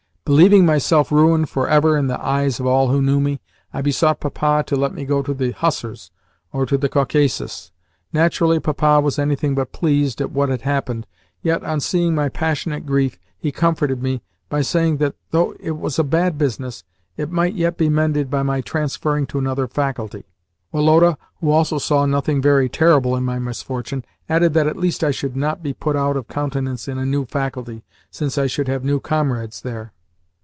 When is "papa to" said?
4.21-4.77